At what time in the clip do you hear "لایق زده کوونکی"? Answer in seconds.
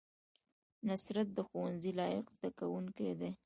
1.99-3.11